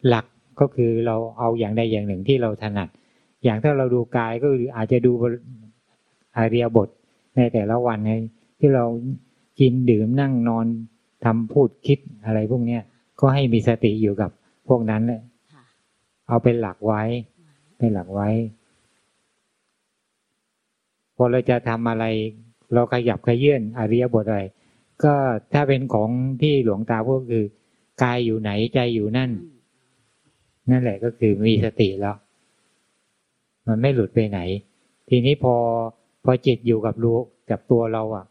[0.08, 0.26] หลัก
[0.60, 2.88] ก็คือเราเอาอย่างใดอย่างหนึ่งที่เราถนัด
[3.44, 5.12] อย่างถ้าเราดูกายก็อาจจะดู
[6.36, 6.88] อาเรียบท
[7.36, 8.10] ในแต่ละวันใน
[8.60, 8.84] ที่เรา
[9.60, 10.66] กินดื่มนั่งนอน
[11.24, 12.82] ทำพูดคิดอะไรพวกเนี้ย
[13.20, 14.30] ก็ให้มีสติอยู่กับ
[14.68, 15.22] พวกนั้นเลย
[16.28, 17.02] เอาเป็นหลักไว้
[17.78, 18.28] เป็นหลักไว้
[21.16, 22.04] พอเราจะทำอะไร
[22.74, 24.42] เราขยับขยื่นอริยบทอะไร
[25.04, 25.14] ก็
[25.52, 26.10] ถ้าเป็นของ
[26.42, 27.44] ที่หลวงตาพูดคือ
[28.02, 29.30] กายอยู่ไหนใจอยู่นั่น
[30.70, 32.16] นั่นแหละก็คือมีสติแล้ว
[33.66, 34.40] มันไม่หลุดไปไหน
[35.08, 35.54] ทีนี้พอ
[36.24, 37.18] พอจิตอยู่กับรู้
[37.50, 38.26] กับตัวเราอะ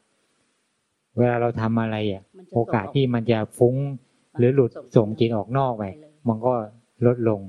[1.17, 2.23] เวลาเราทำอะไรอะ
[2.53, 3.75] โอกาสที่มันจะฟุ้ง
[4.37, 5.83] หรือหลุดส่งจิตออกนอกไป
[6.27, 6.53] มันก็
[7.05, 7.41] ลดลง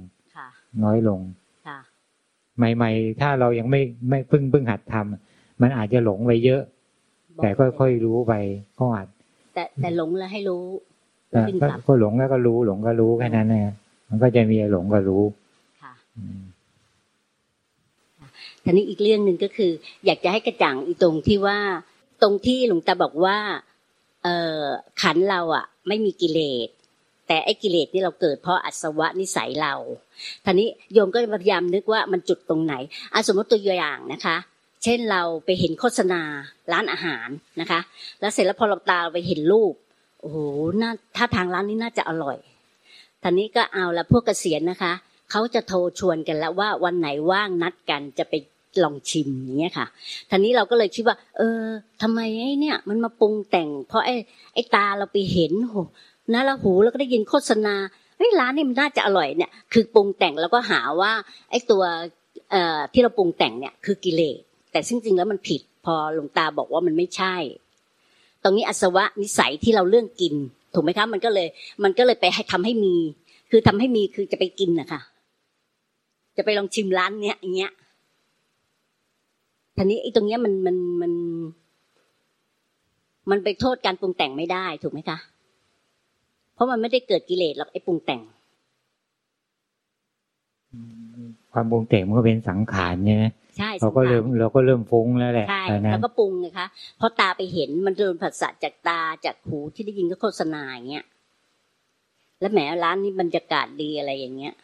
[0.85, 1.21] น้อยลง
[2.57, 6.63] ใหม่ ๆ ถ้าเรายังไม่ไม่พึ่งพึ่งหัดทำมันอาจจะหลงไปเยอะ
[7.43, 8.33] แต่ค่อยๆรู้ไป
[8.79, 9.09] ก็อาจ
[9.55, 10.65] แต่แต่หลงแล้วให้รู้
[11.87, 13.67] ก็หลงแล้วก็รู้หลงก็รู้แค่นั้นเอง
[14.09, 15.23] มันก็จะมีหลงก็รู้
[15.83, 15.93] ค่ะ
[18.65, 19.71] ทีนี้อีกเรื่องหนึ่งก็คือ
[20.07, 21.59] อยากจะให้กระจ่างอีตรงที่ว่า
[22.23, 23.39] ตรงที่หลวงตาบอกว่า
[24.25, 24.29] เอ
[24.61, 24.63] อ
[25.03, 26.69] ขันเราอะ ไม่มีกิเลส
[27.27, 29.75] แต่ไอ้กิเลสที่เราเกิดเพราะอัศวะนิสัยเรา
[30.45, 32.75] ท่านี้โยมก็พยายามนึกว่ามันจุดตรงไหน
[33.13, 34.37] อาสมมติตัวอย่างนะคะ
[34.85, 36.23] เช่นเราไปเห็นโฆษณา
[36.73, 37.29] ร้านอาหาร
[37.61, 37.81] นะคะ
[38.21, 39.75] แล้วเสร็จแล้วพอเราตาไปเห็นรูป
[40.21, 40.39] โอ้โห
[40.81, 42.39] น่าถ้าทางร้านนี้น่าจะอร่อย
[43.23, 44.93] ท่านี้ก็เอาละพวกเกษียณนะคะ
[45.31, 48.35] เขาจะโทรชวนกันแล้วว่าวันไหนว่างนัดกันจะไป
[48.83, 49.87] ลองชิมอย่างเงี้ยค่ะ
[50.31, 51.63] ท่านี้เราก็เลยคิดว่า เออ
[52.03, 54.15] ทำไมไอ้เนี่ย มันมาปรุงแต่ง เพราะไอ้
[54.55, 55.75] ไอ้ตาเราไปเห็นโห
[56.33, 57.75] นะแล้วหูแล้วก็ได้ยินโฆษณา
[58.17, 61.13] เฮ้ยร้านนี้มันน่าจะอร่อยเนี่ย คือปรุงแต่งแล้วก็หาว่า
[61.51, 61.83] ไอ้ตัว
[62.51, 64.39] เอ่อที่เราปรุงแต่งเนี่ยคือกิเลส
[64.73, 67.37] แต่ซึ่งจริงแล้วมันผิด พอหลวงตาบอกว่ามันไม่ใช่
[68.47, 70.35] ตรงนี้อสวะนิสัยที่เราเรื่องกิน
[70.75, 71.49] ถูกไหมคะมันก็เลย
[71.85, 72.95] มันก็เลยไปให้ทำให้มี
[73.51, 75.01] คือทำให้มีคือจะไปกินนะคะ
[76.37, 77.73] จะไปลองชิมร้านเนี้ยอย่างเงี้ย
[79.77, 81.13] ทีนี้ไอ้ตรงเนี้ยมันมันมัน
[83.31, 85.19] มันไปโทษการปรุงแต่งไม่ได้ถูกไหมคะ
[86.55, 88.23] เพราะมันไม่ได้เกิดกิเลสหรอกไอ้ปรุงแต่ง
[91.53, 93.25] ความปรุงแต่งมันก็เป็นสังขารใช่ไหม
[93.59, 96.67] ใช่เราก็เริ่มเราก็เริ่มฟุ้งแล้วแหละใช่ตอนนั้แล้นวก็ปรุงไงคะ
[96.99, 101.05] เพราะตาไปเห็นมันโดนผัสสะจากตาจากหูที่ได้ยินก็โฆษณาอย่างเงี้ย
[102.41, 104.55] แล้วแหมร้านนี้บรรยากาศดีอะไรอย่างเงี้ย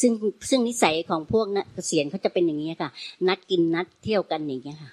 [0.00, 0.12] ซึ่ง
[0.48, 2.90] ซึ่งนิสัยของพวกนักเกษียณเขาจะเป็นอย่างเงี้ยค่ะ
[3.28, 4.92] นัดกินนัดเที่ยวกันอย่างเงี้ยค่ะ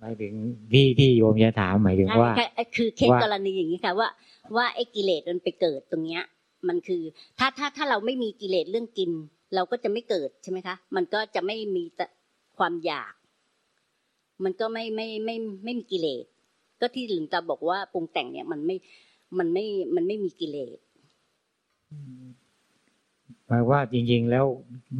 [0.00, 0.32] หมายถึง
[0.72, 4.08] ที่ที่โยมจะถามหมายถึงว่าใช่ค่ะคือเคสว่ากรณีอย่างนี้ค่ะ ว่า
[4.56, 6.22] ว่าไอ้กิเลสมันไปเกิดตรงเนี้ย
[6.68, 7.02] มันคือ
[7.38, 9.10] ถ้าถ้าถ้าเราไม่มีกิเลสเรื่องกิน
[9.54, 11.84] เราก็จะไม่เกิดใช่ไหมคะ มันก็จะไม่มี
[12.58, 13.14] ความอยาก
[14.44, 16.24] มันก็ไม่ไม่ไม่ไม่ไม่มีกิเลส
[16.80, 18.76] ก็ที่หลวงตาบอกว่าปรุงแต่งเนี่ยมันไม่
[19.38, 20.78] มันไม่มันไม่มีกิเลส
[23.46, 24.44] หมายว่าจริง ๆ แล้ว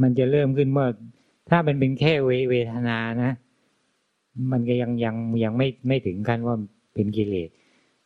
[0.02, 0.88] มันจะเริ่มขึ้นเมื่อ
[1.50, 3.32] ถ้ามันเป็นแค่เวเวทนานะ
[4.52, 6.56] มันก็ยังยังยังไม่ไม่ถึงขั้นว่า
[6.94, 7.48] เป็นกิเลส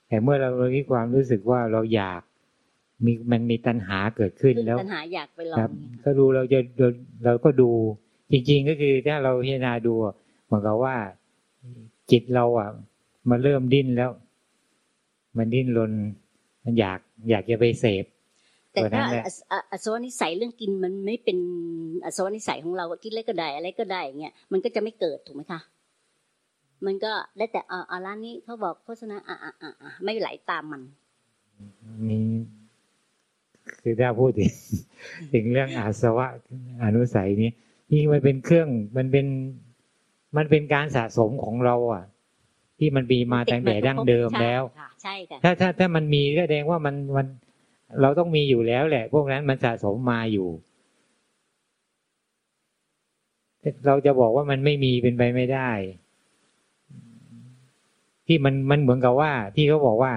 [0.09, 2.23] แต่เมื่อเราเรามีความรู้สึกว่าเราอยาก
[3.05, 6.89] มีมันมีตัณหาเกิดขึ้นคือแล้วปัญหาอยากไปลอครังบเนี่ยก็ดูเราจะเรา
[7.25, 7.71] เราก็ดู
[8.33, 10.15] จริง ๆ ก็คือถ้าเราพิจารณาดูอะ
[10.47, 10.97] เหมือนกับว่า
[12.11, 12.71] จิตเราอะ
[13.31, 14.11] มันเริ่มดิ้นแล้ว
[15.37, 15.93] มันดิ้นรน
[16.65, 16.99] มันอยาก
[17.31, 18.05] อยากจะไปเสพ
[18.73, 21.39] แต่ตัวนั้ถ้านแหละอออสวนิสัยเรื่องกินมันไม่เป็น
[22.05, 25.61] อสวนิสัยของเราอะกินอะไรก็ได้อะไรก็ได้อย่างเงี้ยมันก็จะไม่เกิดถูกไหมคะ
[26.87, 30.83] มันก็ได้แต่เออเอาร้านนี้เขาบอกโฆษณาอะอะอะอะไม่ไหลตามมัน
[32.11, 32.25] นี่
[33.83, 34.53] คือถ้าพูดถึง
[35.35, 36.27] ถึงเรื่องอาสวะ
[36.85, 37.51] อนุสัยนี้
[37.93, 39.27] นี่มันเป็นเครื่องมันเป็น
[40.37, 42.05] มันเป็นการสะสมของเรา อะ
[42.79, 47.27] ที่มันมีมาตั้งแต่ดั้งเดิมแล้วใช่ค่ะใช่ค่ะถ้าถ้าถ้ามันมีก็แสดงว่ามันมัน
[48.01, 50.49] เราต้องมีอยู่แล้วแหละ พวกนั้นมันสะสมมาอยู่
[53.87, 55.71] เราจะบอกว่ามันไม่มีเป็นไปไม่ได้
[58.27, 60.13] ที่มันมันเหมือนกับว่า ที่เขาบอกว่า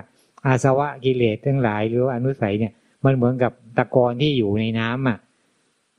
[0.46, 2.74] อาสวะกิเลสทั้งหลายหรือว่าอนุสัยเนี่ย
[3.06, 5.18] มันเหมือนกับตะกอนที่อยู่ในน้ำอะ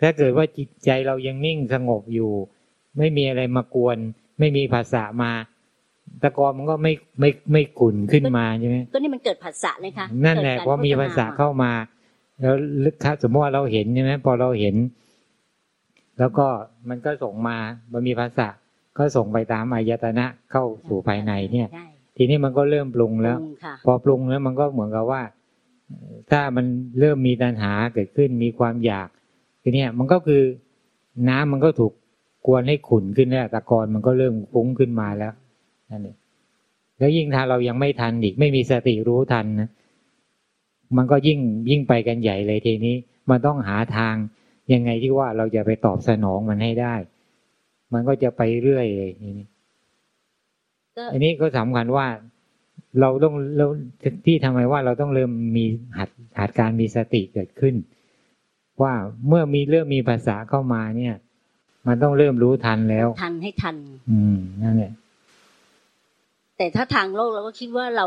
[0.01, 2.31] ถ้าเกิดว่าจิตใจเรายังนิ่งสงบอยู่
[2.99, 3.97] ไม่มีอะไรมากวน
[4.39, 5.33] ไม่มีภาษามา
[6.23, 11.73] ตะกอนมันก็ไม่ไม่ไม่ขุ่นขึ้นมาใช่ไหมก็นี่มันเกิดผัสสะเลยค่ะนั่นแหละกิดกรเพราะมีภาษาเข้ามา
[12.41, 14.77] แล้วลึกครับสมมติว่าเราเห็นใช่ไหมพอเราเห็น
[16.19, 16.47] แล้วก็
[16.89, 17.57] มันก็ส่งมา
[17.93, 18.49] มันมีภาษา
[18.99, 21.87] ก็ส่งไปตามอายตนะเข้าสู่ภายในเนี่ยใช่
[22.17, 25.23] ทีนี้มันก็เริ่มปรุงแล้วปรุงค่ะพอปรุงแล้วมันก็เหมือนกับว่า
[26.31, 26.67] ถ้ามัน
[27.01, 29.09] เริ่มมีตัณหาเกิดขึ้นมีความอยาก
[29.63, 30.43] ทีเนี้ยมันก็คือ
[31.29, 31.93] น้ำมันก็ถูก
[32.47, 35.33] กวนให้ขุ่นขึ้นแล้วตะกอนมันก็เริ่มฟุ้งขึ้นมาแล้ว
[35.91, 36.17] นั่นเอง
[36.99, 39.69] แล้วยิ่งถ้าเรายังไม่ทันอีกไม่มีสติรู้ทันนะ
[40.97, 41.39] มันก็ยิ่ง
[41.71, 42.97] ยิ่งไปกันใหญ่เลยทีนี้
[43.31, 44.15] มันต้องหาทาง
[44.73, 46.95] ยังไงที่ว่าเราจะไปตอบสนองมันให้ได้
[47.93, 49.47] มันก็จะไปเรื่อยเลยทีนี้
[50.97, 52.07] ก็อันนี้ก็สำคัญว่า
[53.01, 53.67] เราต้องเรา
[54.27, 55.65] ที่ทำไมว่าเราต้องเริ่มมี
[55.99, 57.75] หัดหัดการมีสติเกิดขึ้น
[58.83, 58.93] ว่า
[59.29, 61.15] เมื่อมีเริ่มมีภาษาเข้ามาเนี่ย
[61.87, 63.77] มันต้องเริ่มรู้ทันแล้ว ทันให้ทัน
[64.11, 64.93] อืมนั่นแหละ
[66.57, 68.07] แต่ถ้าทางโลกเราก็คิดว่าเรา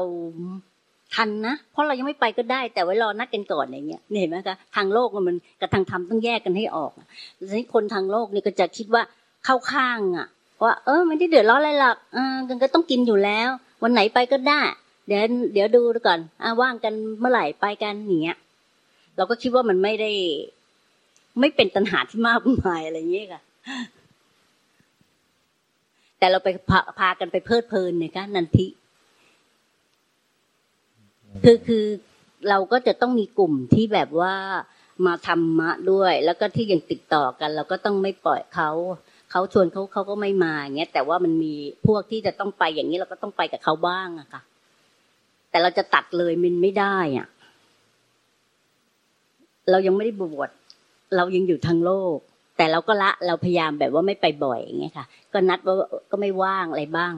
[1.16, 6.92] ทันนะเพราะเรายังไม่ไปก็ได้ แต่ไว้รอนัดกันก่อนอย่างเงี้ยนี่เห็นไหมคะทางโลกมันกับทางธรรมต้องแยกกันให้ออก
[7.38, 9.04] ทีนี้คนทางโลกนี่ก็จะคิดว่า
[9.46, 10.28] เข้าข้างอะ
[10.64, 13.50] ว่าเออไม่ได้เดือดร้อนอะไรหรอกอ่ากันก็ต้องกินอยู่แล้ว
[13.84, 14.62] วันไหนไปก็ได้
[15.08, 15.22] เดี๋ยว
[15.54, 18.38] เดี๋ยวดูก่อนอ่าว่างกันเมื่อไหร่ไปกันอย่างเงี้ย
[19.18, 20.12] เราก็คิดว่ามันไม่ได้
[21.40, 23.42] ไม่เป็นตัณหาที่มากมายอะไรเงี้ยค่ะ
[26.20, 28.68] แต่เราไปพาพากันไปเพลิดเพลินเนี่ยค่ะนันทิ
[31.44, 31.86] คือคือ
[32.50, 34.36] เราก็จะต้องมีกลุ่มที่แบบว่า
[35.06, 38.70] มาทำมะด้วย แล้วก็ที่ยังติดต่อกัน เราก็ต้องไม่ปล่อยเขา
[39.38, 41.54] เขาชวนเขาเขาก็ไม่มาอย่างเงี้ยแต่ว่ามันมี
[41.88, 44.42] พวกที่จะต้องไปอย่างนี้เราก็ต้องไปกับเขาบ้างอะค่ะ
[45.50, 47.28] แต่เราจะตัดเลยมันไม่ได้อะ
[49.70, 50.50] เรายังไม่ได้บวช
[51.16, 52.18] เรายังอยู่ทางโลก
[52.58, 55.76] แต่เราก็ละเราพยายามแบบว่าไม่ไปบ่อยอย่างเงี้ยค่ะ ก็นัดว่า
[56.12, 57.14] ก็ไม่ว่างอะไรบ้าง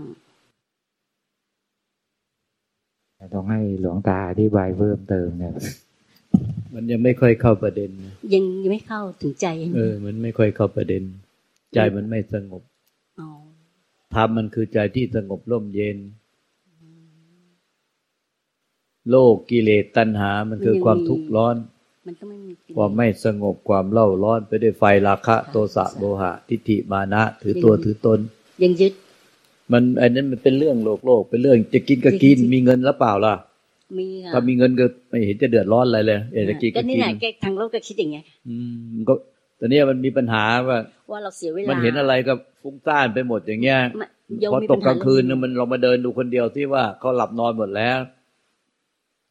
[3.34, 5.53] ต้องให้หลวงตาอธิบายเพิ่มเติมเนี่ย
[6.73, 11.03] มันยังไม่ค่อยเข้าประเด็นนะยังยังไม่เข้าถึงใจใช่ไหมเออ มันไม่ค่อยเข้าประเด็น
[11.73, 12.63] ใจมันไม่สงบ
[13.19, 13.27] อ๋อ
[14.15, 15.97] ธรรมมันคือใจที่สงบร่มเย็น
[19.12, 21.60] โลกกิเลสตัณหา มันคือความทุกข์ร้อนม
[22.05, 28.19] มันต้องไม่มีกิเลสความไม่สงบความเล่าร้อนไปด้วยไฟราคะ โทสะโมหะ ทิฏฐิมานะ ถือตัวถือตน
[28.63, 28.93] ยังยึด
[29.71, 33.34] มันอันนั้นมันเป็นเรื่องโลกโลกเป็นเรื่อง จะกินก็กินจริงๆมีเงินแล้วเปล่าล่ะ
[33.97, 39.13] มีค่ะถ้ามีเงินก็ไม่เห็นจะเดือดร้อนอะไรเลยอยากจะกินก็ก็นี่กิแหนละแกทางโลกก็คิดอย่างเงี้ยอืมมันก็
[39.60, 40.80] ตอนนี้มันมีปัญหาว่า
[41.12, 44.06] ว่าเราเสียเวลา มันเห็นอะไรก็ฟุ้งซ่านไปหมดอย่างเงี้ยไม่
[44.41, 48.00] โยมพอมีตปักญหกลางคืนเรื่น่ะองมันลองมาเดินดูคนเดียวที่ว่าเขาหลับนอนหมดแล้ว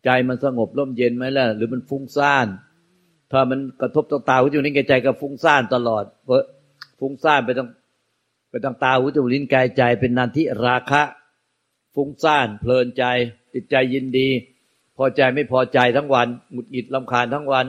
[0.04, 2.46] ใจมันสงบร่มเย็นไหมล่ะ หรือมันฟุ้งซ่าน
[3.32, 6.44] ถ้ามันกระทบต่อตาหูจมูกลิ้นกายใจก็ฟุ้งซ่านตลอดเพราะ
[7.00, 7.68] ฟุ้งซ่านไปทาง
[8.50, 11.02] ไปทางตาหูจมูกลิ้นกายใจเป็นนันทิราคะ
[11.94, 13.04] ฟุ้งซ่าน เพลินใจ
[13.54, 14.28] ติดใจยินดี
[14.96, 17.66] พอใจไม่พอใจทั้งวันหงุดหงิดลำคาญทั้งวัน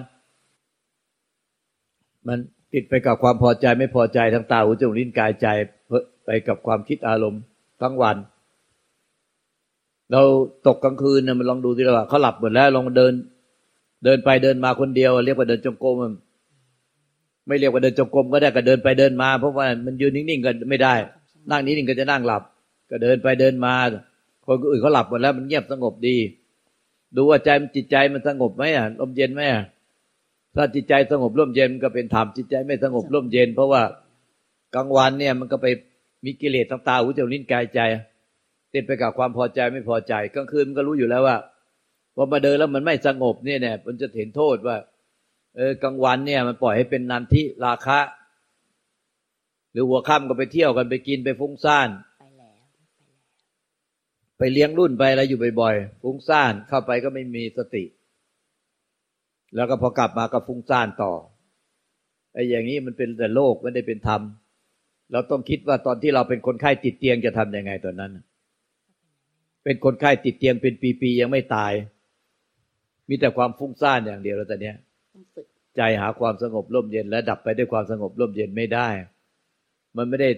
[2.29, 2.39] มัน
[2.73, 5.47] ติดไปกับความพอใจไม่พอใจทั้งตาหูจมูกลิ้นกายใจ
[6.25, 7.41] ไปกับความคิดอารมณ์
[7.81, 8.17] ทั้งวัน
[10.11, 10.21] เรา
[10.67, 13.13] ตกกลางคืนนะมันลองดูที่ว่าเขาหลับหมดแล้วลองเดิน
[14.05, 16.13] เดินไปเดินมาคนเดียว เรียกว่าเดินจงกรมมัน
[17.47, 20.93] ไม่เรียกว่าเดินจงกรมก็ได้ก็เดินไปเดินมา เพราะว่ามันยืนนิ่งๆก็ไม่ได้
[21.51, 22.43] นั่งนิ่งๆก็จะนั่งหลับ
[22.89, 23.73] ก็เดินไปเดินมา
[24.45, 26.17] คนอื่นเขาหลับหมดแล้วมันเงียบสงบดี
[27.15, 29.63] ดูว่าใจมันจิตใจมันสงบไหมอะลมเย็นไหมอะ
[30.55, 33.81] ถ้าจิตใจสงบร่มเย็นมันก็เป็นธรรมจิตใจไม่สงบร่มเย็น เพราะว่า
[34.75, 35.67] กลางวันเนี่ยมันก็ไป
[36.25, 37.79] มีกิเลสทางตาหูจมูกลิ้นกายใจ
[38.73, 41.37] ติดไปกับความพอใจไม่พอใจกลางคืนมันก็รู้อยู่แล้วว่า
[42.15, 44.77] พอมาเดินแล้วมันไม่สงบเนี่ยเนี่ยมันจะเห็นโทษว่า
[45.55, 47.99] เออกลางวันเนี่ยมันปล่อยให้เป็นนันทิราคะ
[49.71, 52.55] หรือหัวค่ำก็ไปเที่ยวกันไปกินไปฟุ้งซ่านไปแล้ว
[54.37, 57.83] ไปเลี้ยงรุ่นไปอะไรอยู่บ่อยๆฟุ้งซ่านเข้าไปก็ไม่มีสติ
[59.55, 61.13] แล้วก็พอกลับมาก็ฟุ้งซ่านต่อ
[62.33, 64.21] ไอ้อย่างนี้มันเป็นแต่โลกไม่ได้เป็นธรรม
[65.11, 68.11] เราต้องคิดว่าตอนที่เราเป็นคนไข้ติดเตียงจะทำยังไงตอนนั้น
[69.63, 71.73] เป็นคนไข้ติดเตียงเป็นปีๆยังไม่ตาย
[73.09, 74.75] มีแต่ความฟุ้งซ่านอย่างเดียวแล้วตอนเนี้ย
[75.75, 78.87] ใจหาความสงบร่มเย็นและดับไปด้วยความสงบร่มเย็นไม่ได้
[79.97, 80.29] มันไม่ได้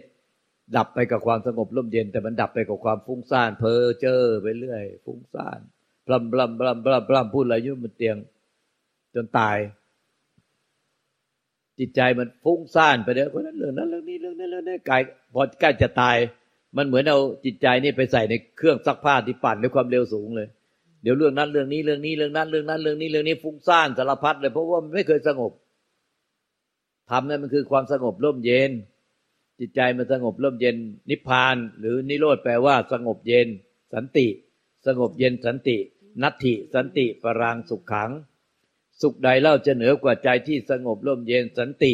[0.78, 5.60] ดับไปกับความสงบร่มเย็น แต่มันดับไปกับความฟุ้งซ่านเพ้อเจ้อไปเรื่อย ฟุ้งซ่าน
[6.08, 8.16] บลัมบลัมบลัมบลัมบลัมพูดอะไรยุ่บนเตียง
[9.16, 9.58] จนตาย
[11.80, 15.02] จิตใจมันฟุ้งซ่านไปเดี๋ยวคนนั้นเรื่องนั้นเรื่องนี้เรื่องนั้นเรื่องนี้กาย
[15.34, 16.18] พอใกล้จะตาย
[16.78, 20.48] มันเหมือนเอาจิตใจนี่ไปใส่ในเครื่องซักผ้าที่ปั่นด้วยความเร็วสูงเลย
[21.04, 25.52] เดี๋ยวเรื่องนั้นเรื่องนี้เรื่องนี้เรื่องนั้นเรื่องนั้นเรื่องนี้เรื่องนี้ฟุ้งซ่านสารพัดเลยเพราะว่ามันไม่เคยสงบ
[27.10, 28.72] ทำนั่นมันคือความสงบร่มเย็น
[29.60, 30.76] จิตใจมันสงบร่มเย็น
[31.10, 33.48] นิพพาน หรือนิโรธแปลว่า สงบเย็น
[33.94, 34.28] สันติ
[34.88, 35.78] สงบเย็นสันติ
[36.22, 38.12] นัตถิ สันติปรังสุขขัง
[39.02, 41.94] สุขใดเล่าจะเหนือกว่าใจที่สงบร่มเย็นสันติ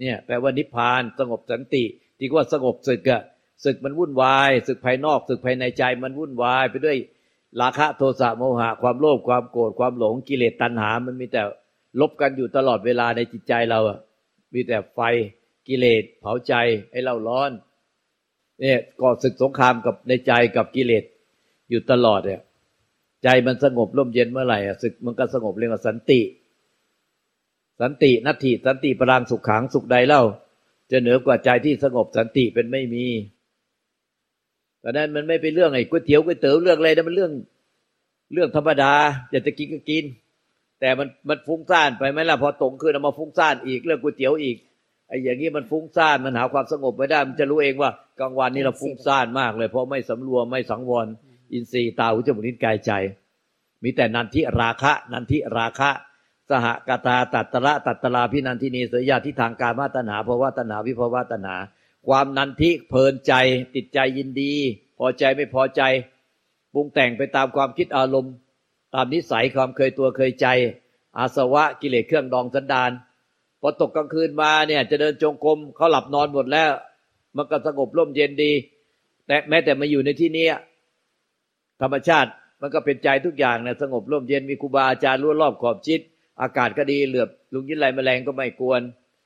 [0.00, 1.84] เนี่ยแปลว่านิพพานสงบสันติ
[2.18, 3.22] ที่ว่าสงบศึกอะ
[3.64, 6.98] ศึกมันวุ่นวายศึกภายนอกศึกภายในใจมันวุ่นวายไปด้วย
[7.60, 11.42] ราคะโทสะโมหะความโลภความโกรธความหลงกิเลสตัณหา มันมีแต่
[12.00, 13.98] ลบกันอยู่ตลอดเวลาในจิตใจเราอะ
[14.54, 15.00] มีแต่ไฟ
[15.68, 16.54] กิเลสเผาใจ
[16.92, 17.50] ให้เราร้อน
[18.60, 21.04] เนี่ยก่อศึกสงครามกับในใจกับกิเลส
[21.70, 22.40] อยู่ตลอดเนี่ย
[23.24, 26.20] ใจมันสงบร่มเย็นเมื่อไหร่อะศึกมันก็สงบเรียกว่าสันติ
[27.80, 30.22] สันตินัตถิสันติปรางสุขขังสุขใดเล่า
[30.90, 33.06] จะเหนือกว่าใจที่สงบสันติเป็นไม่มี
[34.82, 37.32] ต่นั้นมันไม่เป็นเรื่องไอ้ก๋วยเตี๋ยวก๋วยเตี๋ยวเรื่องอะไรนะมันเรื่อง
[38.32, 38.92] เรื่องธรรมดา
[39.30, 40.04] อยากจะกินก็กิน
[40.80, 44.56] แต่มันมันฟุ้งซ่านไปไหมล่ะพอตรงขึ้นเอามาฟุ้งซ่านอีกเรื่องก๋วยเตี๋ยวอีก
[45.08, 51.06] ไอ้อย่างนี้มันฟุ้งซ่านมันหาความสงบไม่ได้ มันจะรู้เองว่ากลางวันนี้เราฟุ้งซ่านมากเลย เพราะไม่สำรวมไม่สังวร
[51.52, 52.92] อินทรีย์ตาหูจมูกลิ้นกายใจ
[53.82, 55.90] มีแต่นันทิราคะนันทิราคะ
[56.48, 61.54] สหกตาตัตระตัตตราพินันทินีสยาที่ทางการมาตนาภาวะตนาวิภาวะตนา
[62.08, 63.32] ความนันทิเพลินใจ
[63.74, 64.52] ติดใจยินดี
[64.98, 65.82] พอใจไม่พอใจ
[66.72, 68.34] ปรุงแต่งไปตามความคิดอารมณ์
[68.94, 70.46] ตามนิสัยความเคยตัวเคยใจ
[71.18, 72.90] อาสวะกิเลสเครื่องดองสันดาน
[73.60, 76.70] พอตกกลางคืนมาเนี่ยจะเดินจงกรมเขาหลับนอนหมดแล้ว
[77.36, 78.52] มันก็สงบร่มเย็นดี
[79.26, 80.54] แต่แม้แต่มาอยู่ในที่เนี้ย
[81.82, 86.00] ธรรมชาติมันก็เป็นใจทุกอย่างนะสงบร่มเย็นมีครูบาอาจารย์รั้วรอบขอบชิด
[86.42, 88.80] อากาศก็ดีเหลือบลุงยินไรแมลงก็ไม่กวน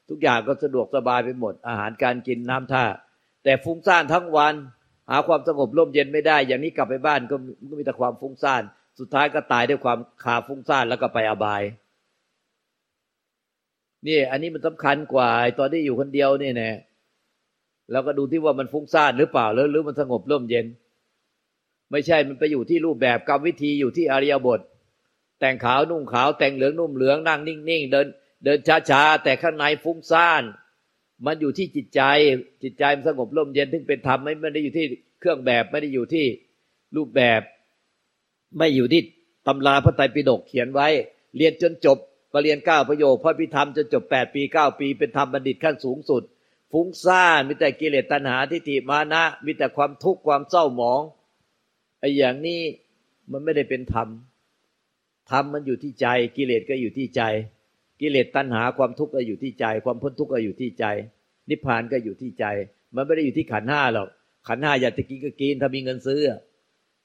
[0.08, 2.84] ทุกอย่างก็สะดวกสบายไปหมด อาหารการกินน้ำท่า
[3.44, 4.54] แต่ฟุ้งซ่านทั้งวัน
[5.10, 7.36] หาความสงบร่มเย็นไม่ได้ อย่างนี้กลับไปบ้านก็
[7.70, 8.62] ก็มีแต่ความฟุ้งซ่าน
[8.98, 11.62] สุดท้ายก็ตายด้วยความขาฟุ้งซ่านแล้วก็ไปอบาย
[14.06, 16.70] นี่อันนี้มันสำคัญกว่าไอ้ตอนที่อยู่คนเดียวนี่แน่
[17.90, 20.66] แล้วก็ดูที่ว่ามันฟุ้งซ่านหรือเปล่าหรือหรือมันสงบร่มเย็น
[21.90, 24.61] ไม่ใช่มันไปอยู่ที่รูปแบบกรรมวิธีอยู่ที่อริยบท
[25.40, 28.07] แต่งขาวนุ่งขาวแต่งเหลืองนุ่มเหลืองนั่งนิ่งๆเดิน
[28.44, 28.59] เดิน
[28.90, 30.42] ช้าๆแต่ข้างในฟุ้งซ่าน
[31.27, 32.01] มันอยู่ที่จิตใจ
[32.62, 34.87] จิตใจมันสงบร่มเย็นถึงเป็นธรรมไม่ไม่ได้อยู่ที่
[35.20, 36.27] เครื่องแบบไม่ได้อยู่ที่
[36.96, 37.40] รูปแบบ
[38.59, 39.03] ไม่อยู่ที่
[39.46, 40.88] ตำราพระไตรปิฎกเขียนไว้
[41.37, 41.99] เรียนจนจบ
[42.33, 46.22] ปรริญญาเก้าประโยคพระพิธรรมจนจบแปดปีเก้าปี เป็นธรรมบัณฑิตขั้นสูงสุด
[46.72, 51.01] ฟุ้งซ่านมีแต่กิเลสตัณหาทิฏฐิมานะมีแต่ความทุกข์ความเศร้าหมอง
[52.00, 52.61] ไอ้อย่างนี้
[53.32, 54.09] มันไม่ได้เป็นธรรม
[55.30, 56.06] ธรรมมันอยู่ที่ใจ
[56.37, 57.22] กิเลสก็อยู่ที่ใจ
[58.00, 60.85] กิเลสตัณหาความทุกข์ก็อยู่ที่ใจ ความพ้นทุกข์ก็อยู่ที่ใจ
[61.50, 62.44] นิพพานก็อยู่ที่ใจ
[62.96, 64.09] มันไม่ได้อยู่ที่ขันห้าหรอก
[64.48, 66.20] ขันห้าอยากจะกินก็กินถ้ามีเงินซื้อ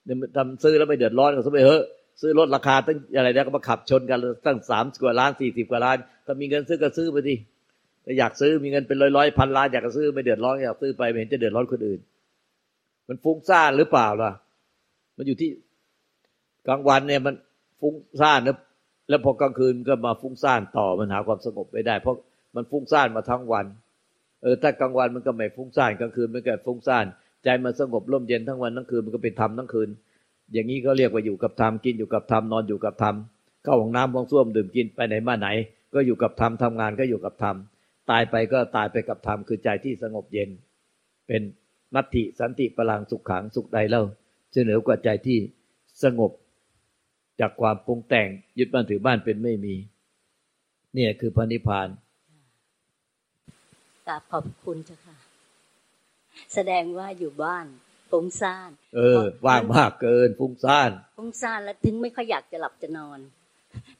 [0.05, 1.83] เนี่ยทำซื้อแล้วไม่เดือดร้อนก็ซื้อไปเถอะ
[2.21, 7.35] ซื้อรถราคาตั้งอะไรแล้วก็มาขับชนกันตั้งสามกว่าล้านสี่สิบกว่าล้านถ้ามีเงินซื้อก็ซื้อไปดิ
[8.19, 11.99] อยากซื้อมีเงินเป็นร้อยร้อยพันล้านอยากจะซื้อไม่เดือดร้อนอยากซื้อไปไม่เห็นจะเดือดร้อนคนอื่น
[13.07, 14.31] มันฟุ้งซ่านหรือเปล่าล่ะ
[15.21, 15.51] มันอยู่ที่
[16.67, 17.35] กลางวันเนี่ยมัน
[17.81, 18.57] ฟุ้งซ่านแล้ว
[19.09, 22.15] แล้วพอกลางคืนก็มาฟุ้งซ่านต่อมันหาความสงบไม่ได้ เพราะ
[22.55, 23.65] มันฟุ้งซ่านมาทั้งวัน
[24.41, 27.05] เออถ้ากลางวันมันก็ไม่ฟุ้งซ่านกลางคืนมันก็ฟุ้งซ่าน
[27.43, 29.89] ใจมันสงบร่มเย็นทั้งวันทั้งคืนมันก็เป็นธรรมทั้งคืน
[30.53, 33.15] อย่างนี้ก็เรียกว่าอยู่กับธรรมกินอยู่กับธรรมนอนอยู่กับธรรม
[33.63, 35.47] เข้าห้องน้ำห้องส้วมดื่มกินไปไหนมาไหน
[35.93, 37.55] ก็อยู่กับธรรมทำงานก็อยู่กับธรรม
[38.09, 40.49] ตายไปก็ตายไปกับธรรมคือใจที่สงบเย็น
[41.27, 41.41] เป็น
[41.95, 44.03] นัตติสันติพลังสุขขังสุขใดเล่า
[44.53, 45.39] เสนอกว่าใจที่
[46.03, 46.31] สงบ
[47.39, 49.75] จากความปรุงแต่งยึดบ้านถือบ้านเป็นไม่มี
[50.93, 51.87] เนี่ยคือพระนิพพาน
[54.07, 55.17] กราบขอบคุณเจ้าค่ะ
[56.53, 57.65] แสดงว่าอยู่บ้าน
[58.11, 63.19] ฟุ้งซ่าน เออ ว่างมากเกินฟุ้งซ่านฟุ้งซ่านแล้วถึงไม่ค่อยอยากจะหลับจะนอน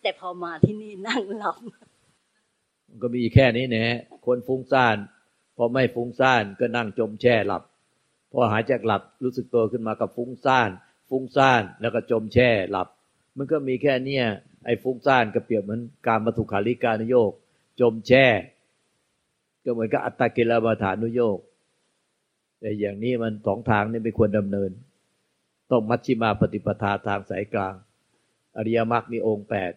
[0.02, 1.58] แต่พอมาที่นี่นั่งหลับ
[2.88, 4.98] มันก็มีแค่นี้แนะคนฟุ้งซ่าน
[5.58, 7.64] พอไม่ฟุ้งซ่านก็นั่งจมแช่หลับ
[8.32, 10.70] พอหายจากหลับรู้สึกตัวขึ้นมากับฟุ้งซ่าน
[11.10, 12.88] ฟุ้งซ่านแล้วก็จมแช่หลับ
[13.38, 14.26] มันก็มีแค่เนี้ย
[14.66, 17.32] ไอ้ฟุ้งซ่านก็เปรียบเหมือนการมาถุขาริการุโยก
[17.80, 18.26] จมแช่
[19.64, 21.38] ก็เหมือนกับอัตตกิลมัฐานุโยก
[22.60, 24.72] แต่อย่างนี้มันสองทางนี่ไม่ควรดำเนิน
[25.72, 27.76] ต้องมัชชิมาปฏิปทาทางสายกลาง
[28.58, 29.72] อริยมรรคมีองค์แปด